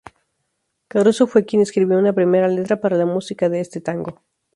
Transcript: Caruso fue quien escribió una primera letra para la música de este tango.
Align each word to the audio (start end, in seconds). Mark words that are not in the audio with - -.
Caruso 0.87 1.27
fue 1.27 1.45
quien 1.45 1.61
escribió 1.61 1.99
una 1.99 2.11
primera 2.13 2.47
letra 2.47 2.81
para 2.81 2.97
la 2.97 3.05
música 3.05 3.49
de 3.49 3.59
este 3.59 3.81
tango. 3.81 4.23